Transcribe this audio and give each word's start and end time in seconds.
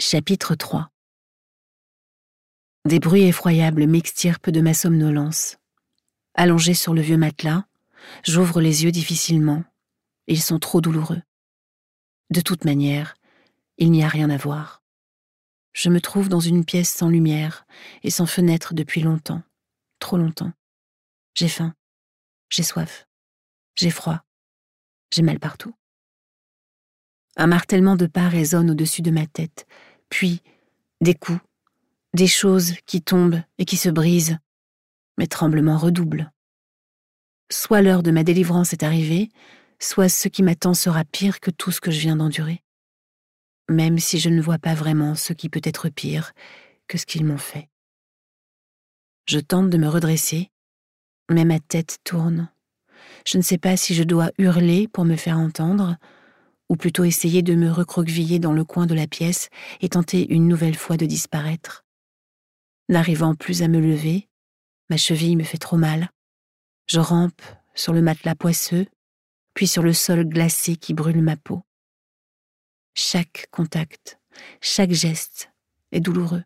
Chapitre 0.00 0.54
3 0.54 0.92
Des 2.84 3.00
bruits 3.00 3.24
effroyables 3.24 3.88
m'extirpent 3.88 4.50
de 4.50 4.60
ma 4.60 4.72
somnolence. 4.72 5.56
Allongé 6.34 6.72
sur 6.72 6.94
le 6.94 7.00
vieux 7.00 7.16
matelas, 7.16 7.64
j'ouvre 8.24 8.60
les 8.60 8.84
yeux 8.84 8.92
difficilement. 8.92 9.64
Ils 10.28 10.40
sont 10.40 10.60
trop 10.60 10.80
douloureux. 10.80 11.20
De 12.30 12.40
toute 12.40 12.64
manière, 12.64 13.16
il 13.76 13.90
n'y 13.90 14.04
a 14.04 14.08
rien 14.08 14.30
à 14.30 14.36
voir. 14.36 14.84
Je 15.72 15.88
me 15.88 16.00
trouve 16.00 16.28
dans 16.28 16.38
une 16.38 16.64
pièce 16.64 16.94
sans 16.94 17.08
lumière 17.08 17.66
et 18.04 18.10
sans 18.10 18.26
fenêtre 18.26 18.74
depuis 18.74 19.00
longtemps, 19.00 19.42
trop 19.98 20.16
longtemps. 20.16 20.52
J'ai 21.34 21.48
faim, 21.48 21.74
j'ai 22.50 22.62
soif, 22.62 23.08
j'ai 23.74 23.90
froid, 23.90 24.20
j'ai 25.10 25.22
mal 25.22 25.40
partout. 25.40 25.74
Un 27.36 27.48
martèlement 27.48 27.96
de 27.96 28.06
pas 28.06 28.28
résonne 28.28 28.70
au-dessus 28.70 29.02
de 29.02 29.10
ma 29.10 29.26
tête, 29.26 29.66
puis 30.08 30.42
des 31.00 31.14
coups, 31.14 31.40
des 32.14 32.26
choses 32.26 32.74
qui 32.86 33.02
tombent 33.02 33.42
et 33.58 33.64
qui 33.64 33.76
se 33.76 33.88
brisent. 33.88 34.38
Mes 35.18 35.26
tremblements 35.26 35.78
redoublent. 35.78 36.32
Soit 37.50 37.82
l'heure 37.82 38.02
de 38.02 38.10
ma 38.10 38.24
délivrance 38.24 38.72
est 38.72 38.82
arrivée, 38.82 39.30
soit 39.78 40.08
ce 40.08 40.28
qui 40.28 40.42
m'attend 40.42 40.74
sera 40.74 41.04
pire 41.04 41.40
que 41.40 41.50
tout 41.50 41.70
ce 41.70 41.80
que 41.80 41.90
je 41.90 42.00
viens 42.00 42.16
d'endurer. 42.16 42.62
Même 43.68 43.98
si 43.98 44.18
je 44.18 44.28
ne 44.28 44.40
vois 44.40 44.58
pas 44.58 44.74
vraiment 44.74 45.14
ce 45.14 45.32
qui 45.32 45.48
peut 45.48 45.60
être 45.64 45.88
pire 45.88 46.32
que 46.86 46.98
ce 46.98 47.06
qu'ils 47.06 47.24
m'ont 47.24 47.38
fait. 47.38 47.68
Je 49.26 49.38
tente 49.38 49.70
de 49.70 49.76
me 49.76 49.88
redresser, 49.88 50.50
mais 51.30 51.44
ma 51.44 51.60
tête 51.60 51.98
tourne. 52.02 52.50
Je 53.26 53.36
ne 53.36 53.42
sais 53.42 53.58
pas 53.58 53.76
si 53.76 53.94
je 53.94 54.02
dois 54.02 54.30
hurler 54.38 54.88
pour 54.88 55.04
me 55.04 55.16
faire 55.16 55.38
entendre, 55.38 55.96
ou 56.68 56.76
plutôt 56.76 57.04
essayer 57.04 57.42
de 57.42 57.54
me 57.54 57.70
recroqueviller 57.70 58.38
dans 58.38 58.52
le 58.52 58.64
coin 58.64 58.86
de 58.86 58.94
la 58.94 59.06
pièce 59.06 59.48
et 59.80 59.88
tenter 59.88 60.30
une 60.32 60.48
nouvelle 60.48 60.76
fois 60.76 60.96
de 60.96 61.06
disparaître. 61.06 61.84
N'arrivant 62.88 63.34
plus 63.34 63.62
à 63.62 63.68
me 63.68 63.80
lever, 63.80 64.28
ma 64.90 64.96
cheville 64.96 65.36
me 65.36 65.44
fait 65.44 65.58
trop 65.58 65.76
mal. 65.76 66.10
Je 66.86 67.00
rampe 67.00 67.42
sur 67.74 67.92
le 67.92 68.02
matelas 68.02 68.34
poisseux, 68.34 68.86
puis 69.54 69.66
sur 69.66 69.82
le 69.82 69.92
sol 69.92 70.24
glacé 70.24 70.76
qui 70.76 70.94
brûle 70.94 71.22
ma 71.22 71.36
peau. 71.36 71.62
Chaque 72.94 73.48
contact, 73.50 74.18
chaque 74.60 74.92
geste 74.92 75.50
est 75.92 76.00
douloureux. 76.00 76.44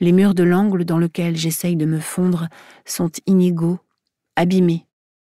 Les 0.00 0.12
murs 0.12 0.34
de 0.34 0.44
l'angle 0.44 0.84
dans 0.84 0.98
lequel 0.98 1.36
j'essaye 1.36 1.76
de 1.76 1.84
me 1.84 1.98
fondre 1.98 2.48
sont 2.84 3.10
inégaux, 3.26 3.80
abîmés, 4.36 4.86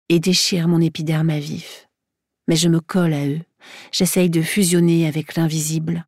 et 0.09 0.21
déchirent 0.21 0.69
mon 0.69 0.81
épiderme 0.81 1.31
à 1.31 1.39
vif. 1.39 1.89
Mais 2.49 2.57
je 2.57 2.69
me 2.69 2.81
colle 2.81 3.13
à 3.13 3.27
eux, 3.27 3.41
J'essaye 3.93 4.31
de 4.31 4.43
fusionner 4.43 5.07
avec 5.07 5.37
l'invisible. 5.37 6.07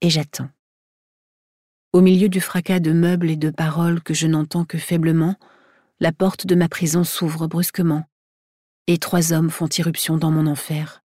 Et 0.00 0.10
j'attends. 0.10 0.48
Au 1.92 2.00
milieu 2.00 2.28
du 2.28 2.40
fracas 2.40 2.80
de 2.80 2.92
meubles 2.92 3.30
et 3.30 3.36
de 3.36 3.50
paroles 3.50 4.00
que 4.02 4.14
je 4.14 4.26
n'entends 4.26 4.64
que 4.64 4.78
faiblement, 4.78 5.36
la 5.98 6.12
porte 6.12 6.46
de 6.46 6.54
ma 6.54 6.68
prison 6.68 7.04
s'ouvre 7.04 7.46
brusquement, 7.48 8.04
et 8.86 8.98
trois 8.98 9.32
hommes 9.32 9.50
font 9.50 9.68
irruption 9.68 10.16
dans 10.16 10.30
mon 10.30 10.46
enfer. 10.46 11.02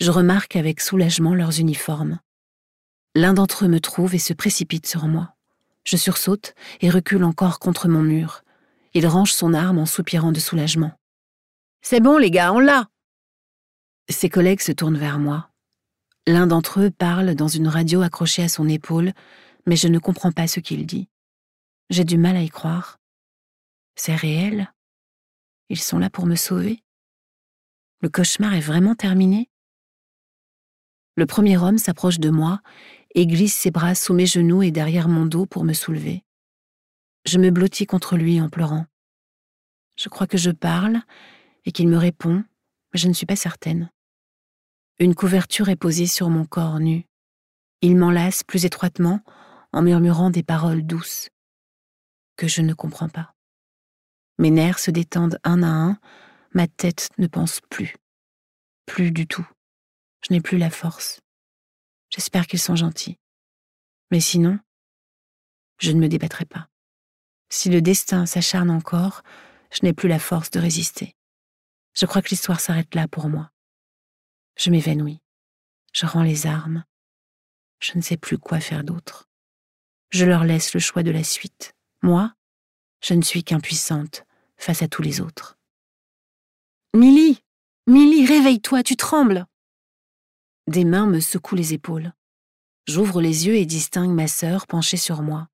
Je 0.00 0.10
remarque 0.10 0.54
avec 0.54 0.80
soulagement 0.80 1.34
leurs 1.34 1.58
uniformes. 1.58 2.20
L'un 3.14 3.34
d'entre 3.34 3.64
eux 3.64 3.68
me 3.68 3.80
trouve 3.80 4.14
et 4.14 4.20
se 4.20 4.32
précipite 4.32 4.86
sur 4.86 5.08
moi. 5.08 5.34
Je 5.84 5.96
sursaute 5.96 6.54
et 6.80 6.90
recule 6.90 7.24
encore 7.24 7.58
contre 7.58 7.88
mon 7.88 8.02
mur. 8.02 8.44
Il 8.94 9.06
range 9.06 9.32
son 9.32 9.54
arme 9.54 9.78
en 9.78 9.86
soupirant 9.86 10.30
de 10.30 10.40
soulagement. 10.40 10.92
C'est 11.80 12.00
bon, 12.00 12.18
les 12.18 12.30
gars, 12.30 12.52
on 12.52 12.60
l'a 12.60 12.88
ses 14.12 14.28
collègues 14.28 14.60
se 14.60 14.72
tournent 14.72 14.98
vers 14.98 15.18
moi. 15.18 15.50
L'un 16.26 16.46
d'entre 16.46 16.80
eux 16.80 16.90
parle 16.90 17.34
dans 17.34 17.48
une 17.48 17.68
radio 17.68 18.02
accrochée 18.02 18.42
à 18.42 18.48
son 18.48 18.68
épaule, 18.68 19.12
mais 19.66 19.76
je 19.76 19.88
ne 19.88 19.98
comprends 19.98 20.32
pas 20.32 20.46
ce 20.46 20.60
qu'il 20.60 20.86
dit. 20.86 21.08
J'ai 21.90 22.04
du 22.04 22.18
mal 22.18 22.36
à 22.36 22.42
y 22.42 22.48
croire. 22.48 22.98
C'est 23.96 24.14
réel? 24.14 24.72
Ils 25.70 25.80
sont 25.80 25.98
là 25.98 26.10
pour 26.10 26.26
me 26.26 26.36
sauver? 26.36 26.82
Le 28.00 28.08
cauchemar 28.08 28.54
est 28.54 28.60
vraiment 28.60 28.94
terminé? 28.94 29.50
Le 31.16 31.26
premier 31.26 31.58
homme 31.58 31.78
s'approche 31.78 32.20
de 32.20 32.30
moi 32.30 32.60
et 33.14 33.26
glisse 33.26 33.56
ses 33.56 33.70
bras 33.70 33.94
sous 33.94 34.14
mes 34.14 34.26
genoux 34.26 34.62
et 34.62 34.70
derrière 34.70 35.08
mon 35.08 35.26
dos 35.26 35.46
pour 35.46 35.64
me 35.64 35.72
soulever. 35.72 36.24
Je 37.24 37.38
me 37.38 37.50
blottis 37.50 37.86
contre 37.86 38.16
lui 38.16 38.40
en 38.40 38.48
pleurant. 38.48 38.86
Je 39.96 40.08
crois 40.08 40.26
que 40.26 40.38
je 40.38 40.50
parle 40.50 41.00
et 41.64 41.72
qu'il 41.72 41.88
me 41.88 41.96
répond, 41.96 42.44
mais 42.92 43.00
je 43.00 43.08
ne 43.08 43.12
suis 43.12 43.26
pas 43.26 43.34
certaine. 43.34 43.90
Une 45.00 45.14
couverture 45.14 45.68
est 45.68 45.76
posée 45.76 46.08
sur 46.08 46.28
mon 46.28 46.44
corps 46.44 46.80
nu. 46.80 47.06
Il 47.82 47.96
m'enlace 47.96 48.42
plus 48.42 48.64
étroitement 48.64 49.20
en 49.72 49.82
murmurant 49.82 50.30
des 50.30 50.42
paroles 50.42 50.84
douces 50.84 51.28
que 52.36 52.48
je 52.48 52.62
ne 52.62 52.74
comprends 52.74 53.08
pas. 53.08 53.32
Mes 54.38 54.50
nerfs 54.50 54.80
se 54.80 54.90
détendent 54.90 55.38
un 55.44 55.62
à 55.62 55.68
un, 55.68 55.98
ma 56.52 56.66
tête 56.66 57.10
ne 57.18 57.28
pense 57.28 57.60
plus. 57.70 57.94
Plus 58.86 59.12
du 59.12 59.28
tout. 59.28 59.46
Je 60.26 60.32
n'ai 60.32 60.40
plus 60.40 60.58
la 60.58 60.70
force. 60.70 61.20
J'espère 62.10 62.48
qu'ils 62.48 62.58
sont 62.58 62.74
gentils. 62.74 63.18
Mais 64.10 64.20
sinon, 64.20 64.58
je 65.78 65.92
ne 65.92 66.00
me 66.00 66.08
débattrai 66.08 66.44
pas. 66.44 66.68
Si 67.50 67.70
le 67.70 67.80
destin 67.80 68.26
s'acharne 68.26 68.70
encore, 68.70 69.22
je 69.70 69.80
n'ai 69.84 69.92
plus 69.92 70.08
la 70.08 70.18
force 70.18 70.50
de 70.50 70.58
résister. 70.58 71.14
Je 71.94 72.04
crois 72.04 72.20
que 72.20 72.30
l'histoire 72.30 72.58
s'arrête 72.58 72.96
là 72.96 73.06
pour 73.06 73.28
moi. 73.28 73.52
Je 74.58 74.70
m'évanouis. 74.70 75.20
Je 75.92 76.04
rends 76.04 76.24
les 76.24 76.46
armes. 76.46 76.84
Je 77.80 77.92
ne 77.94 78.02
sais 78.02 78.16
plus 78.16 78.38
quoi 78.38 78.60
faire 78.60 78.82
d'autre. 78.82 79.28
Je 80.10 80.24
leur 80.24 80.44
laisse 80.44 80.74
le 80.74 80.80
choix 80.80 81.02
de 81.02 81.12
la 81.12 81.22
suite. 81.22 81.74
Moi, 82.02 82.34
je 83.00 83.14
ne 83.14 83.22
suis 83.22 83.44
qu'impuissante 83.44 84.24
face 84.56 84.82
à 84.82 84.88
tous 84.88 85.02
les 85.02 85.20
autres. 85.20 85.56
Milly 86.94 87.40
Milly, 87.86 88.26
réveille-toi, 88.26 88.82
tu 88.82 88.96
trembles 88.96 89.46
Des 90.66 90.84
mains 90.84 91.06
me 91.06 91.20
secouent 91.20 91.54
les 91.54 91.72
épaules. 91.72 92.12
J'ouvre 92.86 93.20
les 93.20 93.46
yeux 93.46 93.54
et 93.54 93.66
distingue 93.66 94.10
ma 94.10 94.26
sœur 94.26 94.66
penchée 94.66 94.96
sur 94.96 95.22
moi. 95.22 95.48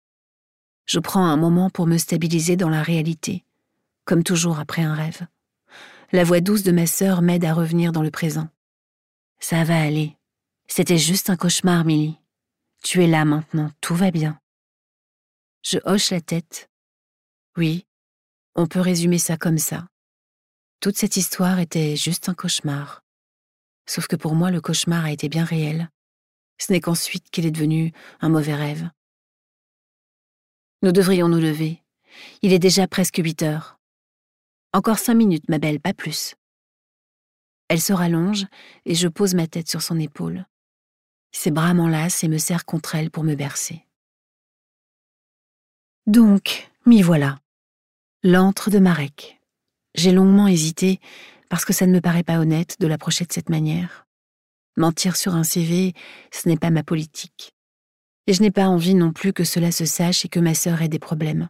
Je 0.87 0.99
prends 0.99 1.27
un 1.27 1.37
moment 1.37 1.69
pour 1.69 1.87
me 1.87 1.99
stabiliser 1.99 2.57
dans 2.57 2.69
la 2.71 2.83
réalité, 2.83 3.45
comme 4.05 4.23
toujours 4.23 4.59
après 4.59 4.83
un 4.83 4.95
rêve. 4.95 5.27
La 6.13 6.25
voix 6.25 6.41
douce 6.41 6.63
de 6.63 6.73
ma 6.73 6.87
sœur 6.87 7.23
m'aide 7.23 7.45
à 7.45 7.55
revenir 7.55 7.93
dans 7.93 8.03
le 8.03 8.11
présent. 8.11 8.49
Ça 9.39 9.65
va 9.65 9.81
aller. 9.81 10.17
C'était 10.67 10.99
juste 10.99 11.31
un 11.31 11.37
cauchemar, 11.37 11.85
Milly. 11.85 12.17
Tu 12.83 13.03
es 13.03 13.07
là 13.07 13.25
maintenant, 13.25 13.71
tout 13.81 13.95
va 13.95 14.11
bien. 14.11 14.39
Je 15.63 15.79
hoche 15.85 16.11
la 16.11 16.21
tête. 16.21 16.71
Oui, 17.57 17.87
on 18.55 18.67
peut 18.67 18.81
résumer 18.81 19.19
ça 19.19 19.37
comme 19.37 19.59
ça. 19.59 19.87
Toute 20.81 20.97
cette 20.97 21.17
histoire 21.17 21.59
était 21.59 21.97
juste 21.97 22.29
un 22.29 22.35
cauchemar. 22.35 23.03
Sauf 23.87 24.07
que 24.07 24.17
pour 24.17 24.35
moi, 24.35 24.51
le 24.51 24.61
cauchemar 24.61 25.05
a 25.05 25.13
été 25.13 25.29
bien 25.29 25.45
réel. 25.45 25.91
Ce 26.59 26.73
n'est 26.73 26.81
qu'ensuite 26.81 27.31
qu'il 27.31 27.47
est 27.47 27.51
devenu 27.51 27.93
un 28.21 28.29
mauvais 28.29 28.55
rêve. 28.55 28.91
Nous 30.83 30.93
devrions 30.93 31.29
nous 31.29 31.41
lever. 31.41 31.83
Il 32.43 32.53
est 32.53 32.59
déjà 32.59 32.87
presque 32.87 33.17
huit 33.17 33.43
heures. 33.43 33.79
Encore 34.73 34.99
cinq 34.99 35.15
minutes, 35.15 35.49
ma 35.49 35.59
belle, 35.59 35.81
pas 35.81 35.95
plus. 35.95 36.35
Elle 37.69 37.81
se 37.81 37.93
rallonge 37.93 38.47
et 38.85 38.95
je 38.95 39.09
pose 39.09 39.35
ma 39.35 39.47
tête 39.47 39.69
sur 39.69 39.83
son 39.83 39.99
épaule. 39.99 40.47
Ses 41.33 41.51
bras 41.51 41.75
m'enlacent 41.75 42.23
et 42.25 42.29
me 42.29 42.39
serrent 42.39 42.65
contre 42.65 42.95
elle 42.95 43.11
pour 43.11 43.25
me 43.25 43.35
bercer. 43.35 43.85
Donc, 46.07 46.71
m'y 46.87 47.03
voilà. 47.03 47.41
L'antre 48.23 48.71
de 48.71 48.79
Marek. 48.79 49.41
J'ai 49.95 50.13
longuement 50.13 50.49
hésité 50.49 51.01
parce 51.49 51.65
que 51.65 51.73
ça 51.73 51.87
ne 51.87 51.93
me 51.93 52.01
paraît 52.01 52.23
pas 52.23 52.39
honnête 52.39 52.77
de 52.81 52.87
l'approcher 52.87 53.25
de 53.25 53.33
cette 53.33 53.49
manière. 53.49 54.07
Mentir 54.77 55.17
sur 55.17 55.35
un 55.35 55.45
CV, 55.45 55.95
ce 56.33 56.49
n'est 56.49 56.57
pas 56.57 56.71
ma 56.71 56.83
politique. 56.83 57.55
Et 58.27 58.33
je 58.33 58.43
n'ai 58.43 58.51
pas 58.51 58.67
envie 58.67 58.95
non 58.95 59.13
plus 59.13 59.33
que 59.33 59.45
cela 59.45 59.71
se 59.71 59.85
sache 59.85 60.25
et 60.25 60.29
que 60.29 60.41
ma 60.41 60.55
sœur 60.55 60.83
ait 60.83 60.89
des 60.89 60.99
problèmes. 60.99 61.49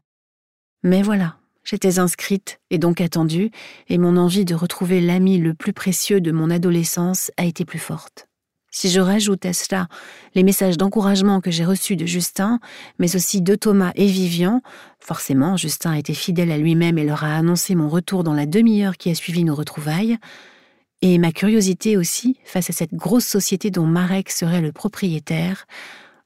Mais 0.83 1.03
voilà, 1.03 1.39
J'étais 1.65 1.99
inscrite 1.99 2.61
et 2.71 2.79
donc 2.79 3.01
attendue, 3.01 3.51
et 3.89 3.99
mon 3.99 4.17
envie 4.17 4.45
de 4.45 4.55
retrouver 4.55 5.01
l'ami 5.01 5.39
le 5.39 5.55
plus 5.55 5.73
précieux 5.73 6.21
de 6.21 6.31
mon 6.31 6.51
adolescence 6.51 7.31
a 7.37 7.45
été 7.45 7.65
plus 7.65 7.79
forte. 7.79 8.29
Si 8.71 8.91
je 8.91 9.01
rajoute 9.01 9.47
à 9.47 9.53
cela 9.53 9.87
les 10.35 10.43
messages 10.43 10.77
d'encouragement 10.77 11.41
que 11.41 11.53
j'ai 11.53 11.65
reçus 11.65 11.95
de 11.95 12.07
Justin, 12.07 12.59
mais 12.99 13.15
aussi 13.15 13.41
de 13.41 13.55
Thomas 13.55 13.93
et 13.95 14.07
Vivian, 14.07 14.63
forcément, 14.99 15.57
Justin 15.57 15.95
était 15.95 16.13
fidèle 16.13 16.51
à 16.51 16.59
lui-même 16.59 16.99
et 16.99 17.05
leur 17.05 17.23
a 17.23 17.37
annoncé 17.37 17.77
mon 17.77 17.89
retour 17.89 18.25
dans 18.25 18.35
la 18.35 18.47
demi-heure 18.47 18.97
qui 18.97 19.11
a 19.11 19.15
suivi 19.15 19.45
nos 19.45 19.55
retrouvailles, 19.55 20.19
et 21.03 21.19
ma 21.19 21.31
curiosité 21.31 21.97
aussi 21.97 22.41
face 22.45 22.69
à 22.69 22.73
cette 22.73 22.95
grosse 22.95 23.27
société 23.27 23.71
dont 23.71 23.87
Marek 23.87 24.29
serait 24.29 24.61
le 24.61 24.73
propriétaire, 24.73 25.67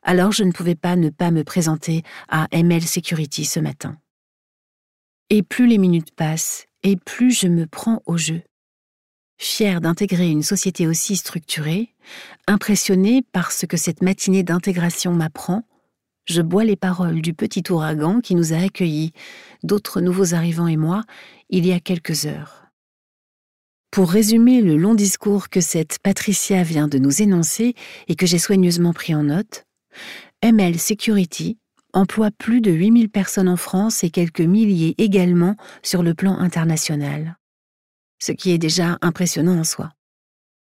alors 0.02 0.32
je 0.32 0.42
ne 0.42 0.52
pouvais 0.52 0.74
pas 0.74 0.96
ne 0.96 1.10
pas 1.10 1.30
me 1.30 1.44
présenter 1.44 2.02
à 2.28 2.48
ML 2.50 2.82
Security 2.82 3.44
ce 3.44 3.60
matin. 3.60 3.98
Et 5.30 5.42
plus 5.42 5.66
les 5.66 5.76
minutes 5.76 6.14
passent, 6.14 6.64
et 6.82 6.96
plus 6.96 7.38
je 7.38 7.48
me 7.48 7.66
prends 7.66 8.02
au 8.06 8.16
jeu. 8.16 8.40
Fière 9.36 9.82
d'intégrer 9.82 10.30
une 10.30 10.42
société 10.42 10.86
aussi 10.86 11.16
structurée, 11.16 11.94
impressionnée 12.46 13.20
par 13.20 13.52
ce 13.52 13.66
que 13.66 13.76
cette 13.76 14.00
matinée 14.00 14.42
d'intégration 14.42 15.12
m'apprend, 15.12 15.64
je 16.24 16.40
bois 16.40 16.64
les 16.64 16.76
paroles 16.76 17.20
du 17.20 17.34
petit 17.34 17.62
ouragan 17.70 18.20
qui 18.20 18.34
nous 18.34 18.54
a 18.54 18.56
accueillis, 18.56 19.12
d'autres 19.62 20.00
nouveaux 20.00 20.34
arrivants 20.34 20.66
et 20.66 20.78
moi, 20.78 21.04
il 21.50 21.66
y 21.66 21.72
a 21.72 21.80
quelques 21.80 22.24
heures. 22.24 22.66
Pour 23.90 24.10
résumer 24.10 24.62
le 24.62 24.76
long 24.76 24.94
discours 24.94 25.50
que 25.50 25.60
cette 25.60 25.98
Patricia 25.98 26.62
vient 26.62 26.88
de 26.88 26.98
nous 26.98 27.20
énoncer 27.22 27.74
et 28.08 28.14
que 28.14 28.26
j'ai 28.26 28.38
soigneusement 28.38 28.94
pris 28.94 29.14
en 29.14 29.24
note, 29.24 29.64
ML 30.42 30.78
Security 30.78 31.58
emploie 31.92 32.30
plus 32.30 32.60
de 32.60 32.70
8000 32.70 33.08
personnes 33.08 33.48
en 33.48 33.56
France 33.56 34.04
et 34.04 34.10
quelques 34.10 34.40
milliers 34.40 34.94
également 34.98 35.56
sur 35.82 36.02
le 36.02 36.14
plan 36.14 36.38
international. 36.38 37.36
Ce 38.20 38.32
qui 38.32 38.50
est 38.50 38.58
déjà 38.58 38.98
impressionnant 39.00 39.58
en 39.58 39.64
soi. 39.64 39.92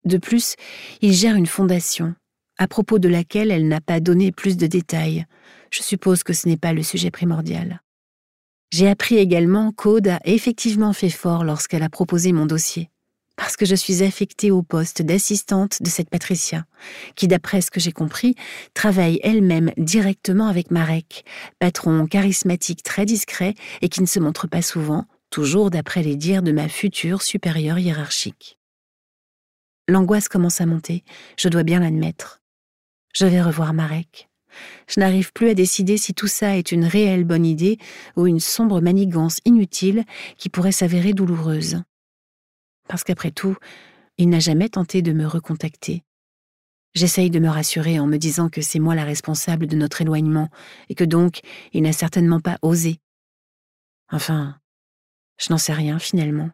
De 0.06 0.18
plus, 0.18 0.56
il 1.01 1.13
gère 1.13 1.36
une 1.36 1.48
fondation, 1.48 2.16
à 2.57 2.68
propos 2.68 3.00
de 3.00 3.10
laquelle 3.10 3.51
elle 3.51 3.68
n'a 3.68 3.81
pas 3.81 4.00
donné 4.00 4.31
plus 4.31 4.57
de 4.57 4.68
détails. 4.68 5.25
Je 5.71 5.81
suppose 5.81 6.24
que 6.24 6.33
ce 6.33 6.48
n'est 6.48 6.57
pas 6.57 6.74
le 6.74 6.83
sujet 6.83 7.12
primordial. 7.12 7.81
J'ai 8.71 8.88
appris 8.88 9.18
également 9.18 9.71
qu'Aude 9.71 10.07
a 10.07 10.19
effectivement 10.25 10.94
fait 10.94 11.10
fort 11.10 11.44
lorsqu'elle 11.44 11.83
a 11.83 11.89
proposé 11.89 12.31
mon 12.31 12.45
dossier 12.45 12.89
parce 13.40 13.56
que 13.56 13.66
je 13.66 13.74
suis 13.74 14.04
affectée 14.04 14.52
au 14.52 14.62
poste 14.64 15.02
d'assistante 15.02 15.82
de 15.82 15.88
cette 15.88 16.10
Patricia, 16.10 16.66
qui, 17.16 17.30
d'après 17.30 17.62
ce 17.62 17.72
que 17.72 17.80
j'ai 17.80 17.94
compris, 17.94 18.36
travaille 18.74 19.22
elle-même 19.24 19.72
directement 19.78 20.48
avec 20.48 20.72
Marek, 20.72 21.24
patron 21.58 22.06
charismatique 22.06 22.84
très 22.84 23.06
discret 23.06 23.56
et 23.82 23.88
qui 23.88 24.02
ne 24.02 24.08
se 24.08 24.20
montre 24.20 24.48
pas 24.48 24.62
souvent, 24.62 25.06
toujours 25.30 25.70
d'après 25.70 26.04
les 26.04 26.18
dires 26.18 26.44
de 26.44 26.52
ma 26.52 26.68
future 26.68 27.22
supérieure 27.22 27.80
hiérarchique. 27.80 28.60
L'angoisse 29.88 30.28
commence 30.28 30.60
à 30.60 30.66
monter, 30.66 31.06
je 31.38 31.48
dois 31.48 31.64
bien 31.64 31.80
l'admettre. 31.80 32.42
Je 33.16 33.26
vais 33.26 33.42
revoir 33.42 33.74
Marek. 33.74 34.28
Je 34.90 35.00
n'arrive 35.00 35.32
plus 35.32 35.48
à 35.48 35.54
décider 35.54 35.96
si 35.96 36.14
tout 36.14 36.28
ça 36.28 36.58
est 36.58 36.74
une 36.74 36.84
réelle 36.84 37.24
bonne 37.24 37.46
idée 37.46 37.78
ou 38.18 38.28
une 38.28 38.42
sombre 38.42 38.82
manigance 38.82 39.38
inutile 39.46 40.04
qui 40.38 40.50
pourrait 40.50 40.74
s'avérer 40.74 41.14
douloureuse 41.14 41.84
parce 42.90 43.06
qu'après 43.06 43.32
tout, 43.32 43.56
il 44.18 44.28
n'a 44.28 44.40
jamais 44.40 44.68
tenté 44.68 45.02
de 45.02 45.14
me 45.14 45.26
recontacter. 45.26 46.04
J'essaye 46.96 47.30
de 47.30 47.40
me 47.40 47.48
rassurer 47.48 48.00
en 48.00 48.08
me 48.08 48.18
disant 48.18 48.50
que 48.50 48.62
c'est 48.62 48.80
moi 48.80 48.96
la 48.96 49.06
responsable 49.06 49.68
de 49.68 49.78
notre 49.78 50.02
éloignement 50.02 50.50
et 50.90 50.96
que 50.96 51.04
donc 51.04 51.40
il 51.72 51.84
n'a 51.84 51.94
certainement 51.94 52.42
pas 52.42 52.58
osé. 52.64 52.98
Enfin, 54.12 54.58
je 55.38 55.54
n'en 55.54 55.60
sais 55.60 55.72
rien 55.72 56.00
finalement. 56.00 56.50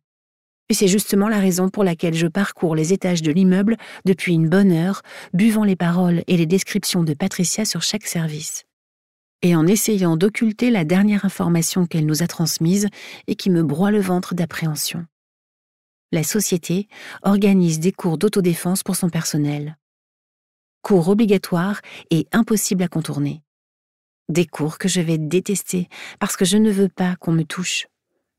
Et 0.68 0.74
c'est 0.74 0.90
justement 0.90 1.30
la 1.30 1.40
raison 1.40 1.70
pour 1.70 1.84
laquelle 1.84 2.16
je 2.16 2.28
parcours 2.28 2.76
les 2.76 2.92
étages 2.92 3.22
de 3.22 3.32
l'immeuble 3.32 3.78
depuis 4.04 4.34
une 4.34 4.50
bonne 4.50 4.74
heure, 4.74 5.04
buvant 5.34 5.64
les 5.64 5.76
paroles 5.76 6.24
et 6.28 6.36
les 6.38 6.48
descriptions 6.48 7.04
de 7.04 7.14
Patricia 7.14 7.64
sur 7.64 7.82
chaque 7.82 8.08
service. 8.08 8.66
Et 9.42 9.56
en 9.56 9.68
essayant 9.68 10.18
d'occulter 10.18 10.70
la 10.70 10.84
dernière 10.84 11.24
information 11.24 11.86
qu'elle 11.86 12.06
nous 12.06 12.24
a 12.24 12.28
transmise 12.28 12.90
et 13.28 13.36
qui 13.36 13.50
me 13.50 13.64
broie 13.64 13.92
le 13.92 14.02
ventre 14.02 14.36
d'appréhension 14.36 15.06
la 16.16 16.24
société 16.24 16.88
organise 17.24 17.80
des 17.80 17.92
cours 17.92 18.18
d'autodéfense 18.18 18.84
pour 18.84 18.96
son 18.96 19.10
personnel. 19.10 19.78
Cours 20.82 21.10
obligatoires 21.10 21.82
et 22.10 22.26
impossibles 22.32 22.84
à 22.84 22.88
contourner. 22.88 23.44
Des 24.30 24.46
cours 24.46 24.78
que 24.78 24.88
je 24.88 25.02
vais 25.02 25.18
détester 25.18 25.90
parce 26.20 26.38
que 26.38 26.46
je 26.46 26.58
ne 26.58 26.72
veux 26.72 26.90
pas 26.90 27.18
qu'on 27.18 27.34
me 27.34 27.44
touche. 27.44 27.88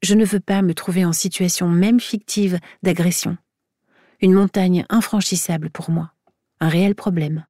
Je 0.03 0.15
ne 0.15 0.25
veux 0.25 0.41
pas 0.41 0.63
me 0.63 0.75
trouver 0.75 1.05
en 1.05 1.13
situation 1.13 1.69
même 1.69 2.01
fictive 2.01 2.59
d'agression. 2.83 3.37
Une 4.21 4.33
montagne 4.33 4.87
infranchissable 4.89 5.69
pour 5.71 5.91
moi. 5.91 6.13
Un 6.61 6.69
réel 6.69 6.95
problème. 6.95 7.45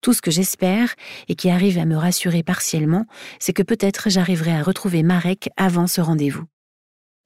Tout 0.00 0.12
ce 0.12 0.20
que 0.20 0.32
j'espère, 0.32 0.94
et 1.28 1.36
qui 1.36 1.48
arrive 1.48 1.78
à 1.78 1.84
me 1.84 1.96
rassurer 1.96 2.42
partiellement, 2.42 3.06
c'est 3.38 3.52
que 3.52 3.62
peut-être 3.62 4.10
j'arriverai 4.10 4.52
à 4.52 4.62
retrouver 4.62 5.02
Marek 5.02 5.48
avant 5.56 5.86
ce 5.86 6.00
rendez-vous 6.00 6.44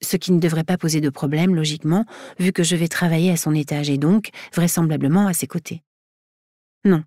ce 0.01 0.17
qui 0.17 0.31
ne 0.31 0.39
devrait 0.39 0.63
pas 0.63 0.77
poser 0.77 1.01
de 1.01 1.09
problème, 1.09 1.55
logiquement, 1.55 2.05
vu 2.39 2.51
que 2.51 2.63
je 2.63 2.75
vais 2.75 2.87
travailler 2.87 3.31
à 3.31 3.37
son 3.37 3.53
étage 3.53 3.89
et 3.89 3.97
donc, 3.97 4.29
vraisemblablement, 4.53 5.27
à 5.27 5.33
ses 5.33 5.47
côtés. 5.47 5.83
Non, 6.85 7.03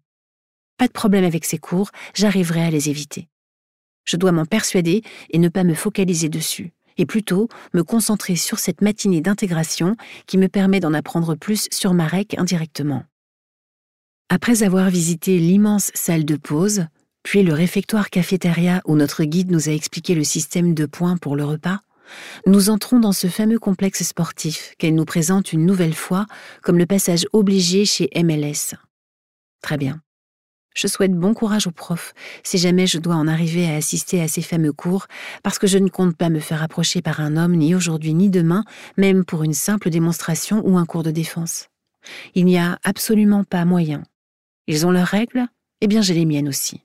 pas 0.77 0.89
de 0.89 0.93
problème 0.93 1.25
avec 1.25 1.44
ces 1.44 1.59
cours, 1.59 1.91
j'arriverai 2.15 2.62
à 2.65 2.71
les 2.71 2.91
éviter. 2.91 3.29
Je 4.05 4.17
dois 4.17 4.33
m'en 4.33 4.47
persuader 4.47 5.03
et 5.31 5.39
ne 5.39 5.49
pas 5.49 5.65
me 5.65 5.75
focaliser 5.75 6.29
dessus, 6.29 6.73
et 6.99 7.06
plutôt 7.06 7.49
me 7.73 7.85
concentrer 7.85 8.37
sur 8.37 8.59
cette 8.59 8.83
matinée 8.83 9.21
d'intégration 9.21 9.97
qui 10.27 10.39
me 10.39 10.49
permet 10.49 10.81
d'en 10.81 10.93
apprendre 10.93 11.35
plus 11.37 11.69
sur 11.71 11.94
Marek 11.94 12.37
indirectement. 12.39 13.05
Après 14.29 14.62
avoir 14.62 14.91
visité 14.91 15.39
l'immense 15.39 15.91
salle 15.94 16.25
de 16.25 16.37
pause, 16.37 16.87
puis 17.23 17.43
le 17.43 17.53
réfectoire 17.53 18.11
cafétéria 18.11 18.81
où 18.85 18.97
notre 18.97 19.25
guide 19.25 19.50
nous 19.50 19.69
a 19.69 19.73
expliqué 19.73 20.15
le 20.15 20.25
système 20.25 20.75
de 20.75 20.87
points 20.87 21.17
pour 21.17 21.37
le 21.37 21.44
repas, 21.44 21.81
nous 22.46 22.70
entrons 22.70 22.99
dans 22.99 23.12
ce 23.12 23.26
fameux 23.26 23.58
complexe 23.58 24.02
sportif 24.02 24.75
qu'elle 24.78 24.94
nous 24.94 25.04
présente 25.04 25.52
une 25.52 25.66
nouvelle 25.66 25.94
fois 25.94 26.26
comme 26.62 26.78
le 26.78 26.87
passage 26.87 27.26
obligé 27.32 27.84
chez 27.84 28.08
MLS. 28.14 28.75
Très 29.62 29.76
bien. 29.76 30.00
Je 30.75 30.87
souhaite 30.87 31.12
bon 31.12 31.34
courage 31.34 31.66
aux 31.66 31.72
profs 31.72 32.14
si 32.43 32.58
jamais 32.58 32.87
je 32.87 32.99
dois 32.99 33.16
en 33.16 33.28
arriver 33.28 33.70
à 33.70 33.76
assister 33.76 34.22
à 34.22 34.28
ces 34.28 34.43
fameux 34.43 34.72
cours, 34.72 35.06
parce 35.43 35.58
que 35.58 35.66
je 35.66 35.78
ne 35.78 35.88
compte 35.88 36.16
pas 36.16 36.31
me 36.31 36.40
faire 36.40 36.62
approcher 36.62 37.02
par 37.02 37.20
un 37.20 37.37
homme 37.37 37.56
ni 37.56 37.75
aujourd'hui 37.75 38.14
ni 38.14 38.31
demain, 38.31 38.64
même 38.96 39.25
pour 39.25 39.43
une 39.43 39.52
simple 39.52 39.90
démonstration 39.90 40.62
ou 40.66 40.78
un 40.78 40.87
cours 40.87 41.02
de 41.02 41.10
défense. 41.10 41.69
Il 42.34 42.46
n'y 42.46 42.58
a 42.58 42.78
absolument 42.84 43.44
pas 43.44 43.64
moyen. 43.64 44.02
Ils 44.66 44.87
ont 44.87 44.90
leurs 44.90 45.06
règles, 45.06 45.46
eh 45.81 45.88
bien 45.88 46.00
j'ai 46.00 46.14
les 46.14 46.25
miennes 46.25 46.48
aussi. 46.48 46.81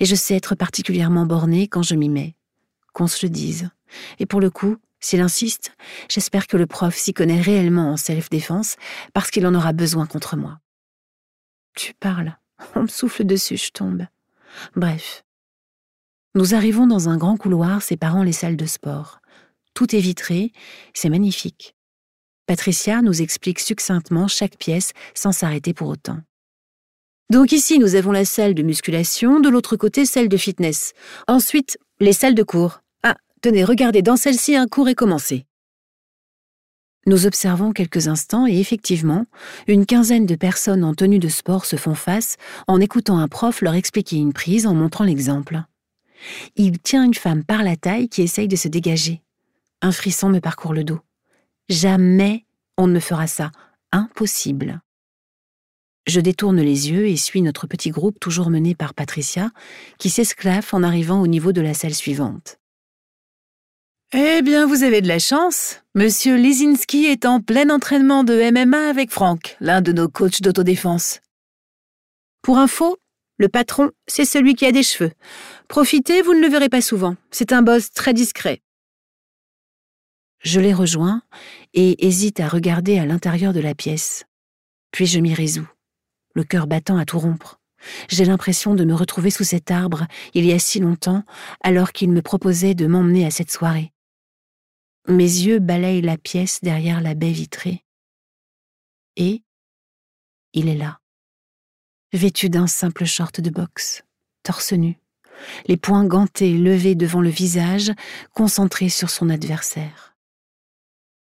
Et 0.00 0.04
je 0.04 0.14
sais 0.14 0.34
être 0.34 0.54
particulièrement 0.54 1.26
bornée 1.26 1.68
quand 1.68 1.82
je 1.82 1.94
m'y 1.94 2.08
mets. 2.08 2.34
Qu'on 2.92 3.06
se 3.06 3.26
le 3.26 3.30
dise. 3.30 3.70
Et 4.18 4.26
pour 4.26 4.40
le 4.40 4.50
coup, 4.50 4.76
s'il 5.00 5.20
insiste, 5.20 5.72
j'espère 6.08 6.46
que 6.46 6.56
le 6.56 6.66
prof 6.66 6.94
s'y 6.96 7.12
connaît 7.12 7.40
réellement 7.40 7.92
en 7.92 7.96
self-défense 7.96 8.76
parce 9.12 9.30
qu'il 9.30 9.46
en 9.46 9.54
aura 9.54 9.72
besoin 9.72 10.06
contre 10.06 10.36
moi. 10.36 10.60
Tu 11.76 11.92
parles, 11.94 12.36
on 12.74 12.82
me 12.82 12.88
souffle 12.88 13.24
dessus, 13.24 13.56
je 13.56 13.70
tombe. 13.70 14.06
Bref. 14.76 15.24
Nous 16.34 16.54
arrivons 16.54 16.86
dans 16.86 17.08
un 17.08 17.16
grand 17.16 17.36
couloir 17.36 17.82
séparant 17.82 18.22
les 18.22 18.32
salles 18.32 18.56
de 18.56 18.66
sport. 18.66 19.20
Tout 19.74 19.94
est 19.94 20.00
vitré, 20.00 20.52
c'est 20.94 21.08
magnifique. 21.08 21.74
Patricia 22.46 23.02
nous 23.02 23.22
explique 23.22 23.60
succinctement 23.60 24.28
chaque 24.28 24.56
pièce 24.56 24.92
sans 25.14 25.32
s'arrêter 25.32 25.74
pour 25.74 25.88
autant. 25.88 26.18
Donc 27.30 27.52
ici, 27.52 27.78
nous 27.78 27.94
avons 27.94 28.12
la 28.12 28.24
salle 28.24 28.54
de 28.54 28.62
musculation, 28.62 29.40
de 29.40 29.48
l'autre 29.48 29.76
côté, 29.76 30.04
celle 30.04 30.28
de 30.28 30.36
fitness. 30.36 30.92
Ensuite, 31.26 31.78
les 32.00 32.12
salles 32.12 32.34
de 32.34 32.42
cours. 32.42 32.80
Tenez, 33.44 33.62
regardez, 33.62 34.00
dans 34.00 34.16
celle-ci, 34.16 34.56
un 34.56 34.66
cours 34.66 34.88
est 34.88 34.94
commencé. 34.94 35.44
Nous 37.06 37.26
observons 37.26 37.72
quelques 37.72 38.08
instants 38.08 38.46
et 38.46 38.58
effectivement, 38.58 39.26
une 39.66 39.84
quinzaine 39.84 40.24
de 40.24 40.34
personnes 40.34 40.82
en 40.82 40.94
tenue 40.94 41.18
de 41.18 41.28
sport 41.28 41.66
se 41.66 41.76
font 41.76 41.94
face 41.94 42.38
en 42.68 42.80
écoutant 42.80 43.18
un 43.18 43.28
prof 43.28 43.60
leur 43.60 43.74
expliquer 43.74 44.16
une 44.16 44.32
prise 44.32 44.66
en 44.66 44.72
montrant 44.72 45.04
l'exemple. 45.04 45.60
Il 46.56 46.78
tient 46.78 47.04
une 47.04 47.12
femme 47.12 47.44
par 47.44 47.62
la 47.62 47.76
taille 47.76 48.08
qui 48.08 48.22
essaye 48.22 48.48
de 48.48 48.56
se 48.56 48.68
dégager. 48.68 49.20
Un 49.82 49.92
frisson 49.92 50.30
me 50.30 50.40
parcourt 50.40 50.72
le 50.72 50.84
dos. 50.84 51.00
Jamais 51.68 52.46
on 52.78 52.86
ne 52.86 52.98
fera 52.98 53.26
ça. 53.26 53.52
Impossible. 53.92 54.80
Je 56.06 56.20
détourne 56.20 56.62
les 56.62 56.90
yeux 56.90 57.08
et 57.08 57.16
suis 57.16 57.42
notre 57.42 57.66
petit 57.66 57.90
groupe 57.90 58.18
toujours 58.18 58.48
mené 58.48 58.74
par 58.74 58.94
Patricia, 58.94 59.50
qui 59.98 60.08
s'esclaffe 60.08 60.72
en 60.72 60.82
arrivant 60.82 61.20
au 61.20 61.26
niveau 61.26 61.52
de 61.52 61.60
la 61.60 61.74
salle 61.74 61.94
suivante. 61.94 62.58
Eh 64.16 64.42
bien, 64.42 64.64
vous 64.64 64.84
avez 64.84 65.00
de 65.00 65.08
la 65.08 65.18
chance. 65.18 65.80
Monsieur 65.96 66.36
Lisinski 66.36 67.06
est 67.06 67.26
en 67.26 67.40
plein 67.40 67.68
entraînement 67.68 68.22
de 68.22 68.48
MMA 68.52 68.88
avec 68.88 69.10
Franck, 69.10 69.56
l'un 69.58 69.80
de 69.80 69.90
nos 69.90 70.08
coachs 70.08 70.40
d'autodéfense. 70.40 71.18
Pour 72.40 72.58
info, 72.58 72.96
le 73.38 73.48
patron, 73.48 73.90
c'est 74.06 74.24
celui 74.24 74.54
qui 74.54 74.66
a 74.66 74.70
des 74.70 74.84
cheveux. 74.84 75.10
Profitez, 75.66 76.22
vous 76.22 76.32
ne 76.32 76.40
le 76.40 76.46
verrez 76.46 76.68
pas 76.68 76.80
souvent. 76.80 77.16
C'est 77.32 77.52
un 77.52 77.62
boss 77.62 77.90
très 77.90 78.14
discret. 78.14 78.62
Je 80.44 80.60
les 80.60 80.72
rejoins 80.72 81.20
et 81.72 82.06
hésite 82.06 82.38
à 82.38 82.46
regarder 82.46 83.00
à 83.00 83.06
l'intérieur 83.06 83.52
de 83.52 83.58
la 83.58 83.74
pièce. 83.74 84.26
Puis 84.92 85.06
je 85.06 85.18
m'y 85.18 85.34
résous, 85.34 85.68
le 86.34 86.44
cœur 86.44 86.68
battant 86.68 86.98
à 86.98 87.04
tout 87.04 87.18
rompre. 87.18 87.58
J'ai 88.08 88.26
l'impression 88.26 88.76
de 88.76 88.84
me 88.84 88.94
retrouver 88.94 89.30
sous 89.30 89.42
cet 89.42 89.72
arbre 89.72 90.06
il 90.34 90.46
y 90.46 90.52
a 90.52 90.60
si 90.60 90.78
longtemps, 90.78 91.24
alors 91.64 91.90
qu'il 91.90 92.12
me 92.12 92.22
proposait 92.22 92.74
de 92.74 92.86
m'emmener 92.86 93.26
à 93.26 93.32
cette 93.32 93.50
soirée. 93.50 93.90
Mes 95.06 95.24
yeux 95.24 95.58
balayent 95.58 96.00
la 96.00 96.16
pièce 96.16 96.60
derrière 96.62 97.02
la 97.02 97.14
baie 97.14 97.32
vitrée. 97.32 97.84
Et 99.16 99.42
il 100.54 100.68
est 100.68 100.76
là, 100.76 101.00
vêtu 102.14 102.48
d'un 102.48 102.66
simple 102.66 103.04
short 103.04 103.40
de 103.40 103.50
boxe, 103.50 104.02
torse 104.42 104.72
nu, 104.72 104.98
les 105.66 105.76
poings 105.76 106.06
gantés 106.06 106.56
levés 106.56 106.94
devant 106.94 107.20
le 107.20 107.28
visage, 107.28 107.92
concentrés 108.32 108.88
sur 108.88 109.10
son 109.10 109.28
adversaire. 109.28 110.16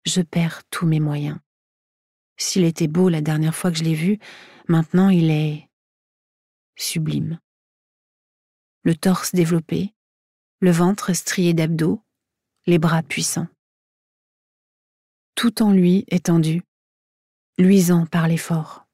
Je 0.05 0.21
perds 0.21 0.63
tous 0.69 0.85
mes 0.85 1.01
moyens. 1.01 1.37
S'il 2.37 2.63
était 2.63 2.87
beau 2.87 3.09
la 3.09 3.21
dernière 3.21 3.55
fois 3.55 3.71
que 3.71 3.77
je 3.77 3.83
l'ai 3.83 3.95
vu, 3.95 4.17
maintenant 4.69 5.09
il 5.09 5.29
est 5.29 5.67
sublime. 6.77 7.39
Le 8.83 8.95
torse 8.95 9.35
développé, 9.35 9.93
le 10.61 10.71
ventre 10.71 11.11
strié 11.13 11.53
d'abdos, 11.53 12.01
les 12.65 12.79
bras 12.79 13.03
puissants. 13.03 13.47
Tout 15.37 15.61
en 15.61 15.71
lui 15.71 16.03
étendu, 16.07 16.63
luisant 17.59 18.07
par 18.07 18.27
l'effort. 18.27 18.87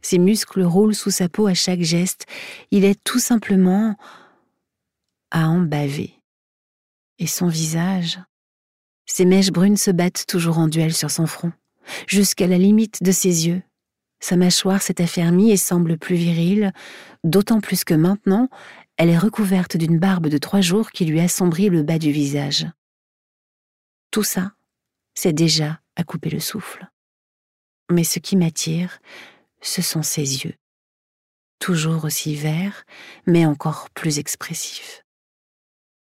Ses 0.00 0.18
muscles 0.18 0.62
roulent 0.62 0.94
sous 0.94 1.10
sa 1.10 1.28
peau 1.28 1.46
à 1.46 1.52
chaque 1.52 1.82
geste, 1.82 2.24
il 2.70 2.86
est 2.86 2.98
tout 3.04 3.18
simplement 3.18 3.98
à 5.30 5.46
en 5.46 5.60
baver. 5.60 6.14
Et 7.18 7.26
son 7.26 7.48
visage, 7.48 8.18
ses 9.04 9.26
mèches 9.26 9.50
brunes 9.50 9.76
se 9.76 9.90
battent 9.90 10.24
toujours 10.26 10.56
en 10.56 10.68
duel 10.68 10.94
sur 10.94 11.10
son 11.10 11.26
front, 11.26 11.52
jusqu'à 12.06 12.46
la 12.46 12.56
limite 12.56 13.02
de 13.02 13.12
ses 13.12 13.46
yeux. 13.46 13.62
Sa 14.20 14.36
mâchoire 14.36 14.80
s'est 14.80 15.02
affermie 15.02 15.50
et 15.50 15.58
semble 15.58 15.98
plus 15.98 16.16
virile, 16.16 16.72
d'autant 17.24 17.60
plus 17.60 17.84
que 17.84 17.92
maintenant, 17.92 18.48
elle 18.96 19.10
est 19.10 19.18
recouverte 19.18 19.76
d'une 19.76 19.98
barbe 19.98 20.28
de 20.28 20.38
trois 20.38 20.62
jours 20.62 20.92
qui 20.92 21.04
lui 21.04 21.20
assombrit 21.20 21.68
le 21.68 21.82
bas 21.82 21.98
du 21.98 22.10
visage. 22.10 22.66
Tout 24.10 24.24
ça, 24.24 24.54
c'est 25.12 25.34
déjà 25.34 25.78
couper 26.04 26.30
le 26.30 26.40
souffle. 26.40 26.88
Mais 27.90 28.04
ce 28.04 28.18
qui 28.18 28.36
m'attire, 28.36 28.98
ce 29.60 29.82
sont 29.82 30.02
ses 30.02 30.44
yeux. 30.44 30.54
Toujours 31.58 32.04
aussi 32.04 32.34
verts, 32.34 32.84
mais 33.26 33.44
encore 33.44 33.90
plus 33.90 34.18
expressifs. 34.18 35.04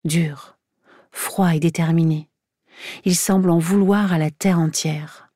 Dur, 0.04 0.56
froid 1.12 1.54
et 1.54 1.60
déterminé. 1.60 2.28
Il 3.04 3.16
semble 3.16 3.50
en 3.50 3.58
vouloir 3.58 4.12
à 4.12 4.18
la 4.18 4.30
terre 4.30 4.58
entière. 4.58 5.30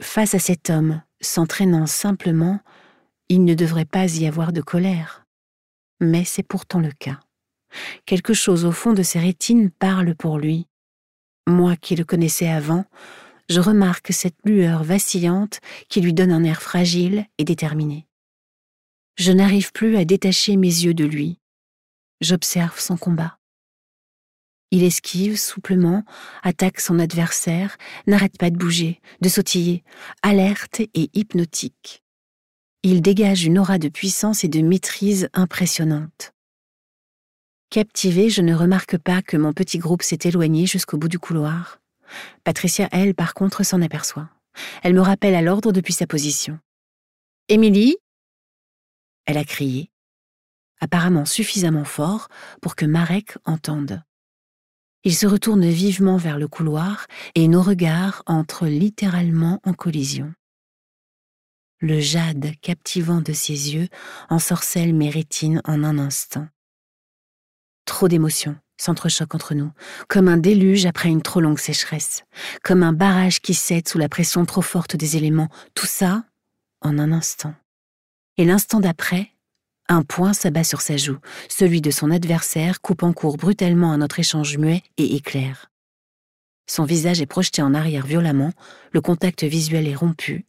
Face 0.00 0.34
à 0.34 0.38
cet 0.38 0.70
homme, 0.70 1.02
s'entraînant 1.20 1.86
simplement, 1.86 2.60
il 3.28 3.44
ne 3.44 3.54
devrait 3.54 3.84
pas 3.84 4.06
y 4.16 4.26
avoir 4.26 4.52
de 4.52 4.60
colère. 4.60 5.26
Mais 6.00 6.24
c'est 6.24 6.42
pourtant 6.42 6.78
le 6.78 6.92
cas. 6.92 7.20
Quelque 8.06 8.34
chose 8.34 8.64
au 8.64 8.72
fond 8.72 8.92
de 8.92 9.02
ses 9.02 9.18
rétines 9.18 9.70
parle 9.70 10.14
pour 10.14 10.38
lui. 10.38 10.68
Moi 11.46 11.76
qui 11.76 11.96
le 11.96 12.04
connaissais 12.04 12.48
avant, 12.48 12.84
je 13.48 13.60
remarque 13.60 14.12
cette 14.12 14.36
lueur 14.44 14.84
vacillante 14.84 15.60
qui 15.88 16.00
lui 16.00 16.12
donne 16.12 16.32
un 16.32 16.44
air 16.44 16.62
fragile 16.62 17.26
et 17.38 17.44
déterminé. 17.44 18.06
Je 19.16 19.32
n'arrive 19.32 19.72
plus 19.72 19.96
à 19.96 20.04
détacher 20.04 20.56
mes 20.56 20.68
yeux 20.68 20.94
de 20.94 21.04
lui. 21.04 21.38
J'observe 22.20 22.78
son 22.78 22.96
combat. 22.96 23.38
Il 24.70 24.84
esquive 24.84 25.38
souplement, 25.38 26.04
attaque 26.42 26.80
son 26.80 26.98
adversaire, 26.98 27.78
n'arrête 28.06 28.36
pas 28.36 28.50
de 28.50 28.56
bouger, 28.56 29.00
de 29.22 29.28
sautiller, 29.28 29.82
alerte 30.22 30.80
et 30.80 31.10
hypnotique. 31.14 32.02
Il 32.82 33.00
dégage 33.00 33.44
une 33.44 33.58
aura 33.58 33.78
de 33.78 33.88
puissance 33.88 34.44
et 34.44 34.48
de 34.48 34.60
maîtrise 34.60 35.28
impressionnante. 35.32 36.32
Captivé, 37.70 38.30
je 38.30 38.42
ne 38.42 38.54
remarque 38.54 38.98
pas 38.98 39.22
que 39.22 39.36
mon 39.36 39.52
petit 39.52 39.78
groupe 39.78 40.02
s'est 40.02 40.20
éloigné 40.24 40.66
jusqu'au 40.66 40.96
bout 40.96 41.08
du 41.08 41.18
couloir. 41.18 41.80
Patricia, 42.44 42.88
elle, 42.92 43.14
par 43.14 43.34
contre, 43.34 43.64
s'en 43.64 43.82
aperçoit. 43.82 44.28
Elle 44.82 44.94
me 44.94 45.00
rappelle 45.00 45.34
à 45.34 45.42
l'ordre 45.42 45.72
depuis 45.72 45.92
sa 45.92 46.06
position. 46.06 46.58
Émilie 47.48 47.96
Elle 49.26 49.38
a 49.38 49.44
crié, 49.44 49.90
apparemment 50.80 51.24
suffisamment 51.24 51.84
fort 51.84 52.28
pour 52.60 52.76
que 52.76 52.86
Marek 52.86 53.36
entende. 53.44 54.02
Il 55.04 55.14
se 55.14 55.26
retourne 55.26 55.66
vivement 55.66 56.16
vers 56.16 56.38
le 56.38 56.48
couloir 56.48 57.06
et 57.34 57.48
nos 57.48 57.62
regards 57.62 58.22
entrent 58.26 58.66
littéralement 58.66 59.60
en 59.64 59.72
collision. 59.72 60.34
Le 61.80 62.00
jade 62.00 62.54
captivant 62.60 63.20
de 63.20 63.32
ses 63.32 63.74
yeux 63.74 63.88
ensorcelle 64.30 64.92
mes 64.94 65.10
rétines 65.10 65.62
en 65.64 65.84
un 65.84 65.98
instant. 65.98 66.48
Trop 67.84 68.08
d'émotions 68.08 68.56
s'entrechoquent 68.78 69.34
entre 69.34 69.54
nous, 69.54 69.70
comme 70.08 70.28
un 70.28 70.36
déluge 70.38 70.86
après 70.86 71.08
une 71.08 71.22
trop 71.22 71.40
longue 71.40 71.58
sécheresse, 71.58 72.24
comme 72.62 72.82
un 72.82 72.92
barrage 72.92 73.40
qui 73.40 73.54
cède 73.54 73.88
sous 73.88 73.98
la 73.98 74.08
pression 74.08 74.44
trop 74.44 74.62
forte 74.62 74.96
des 74.96 75.16
éléments, 75.16 75.48
tout 75.74 75.86
ça 75.86 76.24
en 76.80 76.98
un 76.98 77.12
instant. 77.12 77.54
Et 78.36 78.44
l'instant 78.44 78.80
d'après, 78.80 79.30
un 79.88 80.02
poing 80.02 80.32
s'abat 80.32 80.64
sur 80.64 80.80
sa 80.80 80.96
joue, 80.96 81.18
celui 81.48 81.80
de 81.80 81.90
son 81.90 82.10
adversaire 82.10 82.80
coupe 82.80 83.02
en 83.02 83.12
court 83.12 83.36
brutalement 83.36 83.92
un 83.92 84.00
autre 84.00 84.20
échange 84.20 84.58
muet 84.58 84.82
et 84.96 85.16
éclaire. 85.16 85.70
Son 86.66 86.84
visage 86.84 87.22
est 87.22 87.26
projeté 87.26 87.62
en 87.62 87.74
arrière 87.74 88.06
violemment, 88.06 88.52
le 88.92 89.00
contact 89.00 89.44
visuel 89.44 89.88
est 89.88 89.94
rompu. 89.94 90.44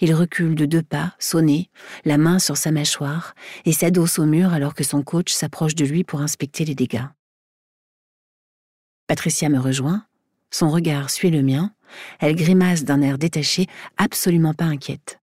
Il 0.00 0.14
recule 0.14 0.54
de 0.54 0.64
deux 0.64 0.82
pas, 0.82 1.14
sonné, 1.18 1.68
la 2.04 2.16
main 2.16 2.38
sur 2.38 2.56
sa 2.56 2.70
mâchoire, 2.70 3.34
et 3.64 3.72
s'adosse 3.72 4.18
au 4.18 4.24
mur 4.24 4.52
alors 4.52 4.74
que 4.74 4.84
son 4.84 5.02
coach 5.02 5.32
s'approche 5.32 5.74
de 5.74 5.84
lui 5.84 6.04
pour 6.04 6.20
inspecter 6.20 6.64
les 6.64 6.74
dégâts. 6.74 7.04
Patricia 9.06 9.48
me 9.48 9.58
rejoint, 9.58 10.04
son 10.50 10.70
regard 10.70 11.10
suit 11.10 11.30
le 11.30 11.42
mien, 11.42 11.72
elle 12.18 12.34
grimace 12.34 12.84
d'un 12.84 13.02
air 13.02 13.18
détaché, 13.18 13.66
absolument 13.96 14.54
pas 14.54 14.64
inquiète. 14.64 15.20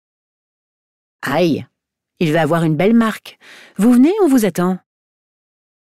Aïe 1.21 1.65
Il 2.19 2.31
va 2.31 2.41
avoir 2.41 2.63
une 2.63 2.75
belle 2.75 2.93
marque. 2.93 3.37
Vous 3.77 3.91
venez 3.91 4.13
ou 4.23 4.27
vous 4.27 4.45
attend? 4.45 4.79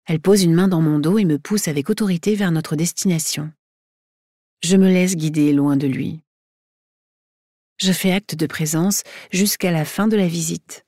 Elle 0.05 0.19
pose 0.19 0.43
une 0.43 0.53
main 0.53 0.67
dans 0.67 0.81
mon 0.81 0.99
dos 0.99 1.17
et 1.17 1.25
me 1.25 1.37
pousse 1.37 1.67
avec 1.67 1.89
autorité 1.89 2.35
vers 2.35 2.51
notre 2.51 2.75
destination. 2.75 3.51
Je 4.63 4.77
me 4.77 4.87
laisse 4.87 5.15
guider 5.15 5.53
loin 5.53 5.75
de 5.75 5.87
lui. 5.87 6.21
Je 7.77 7.91
fais 7.91 8.11
acte 8.11 8.35
de 8.35 8.45
présence 8.45 9.03
jusqu'à 9.31 9.71
la 9.71 9.85
fin 9.85 10.07
de 10.07 10.15
la 10.15 10.27
visite. 10.27 10.85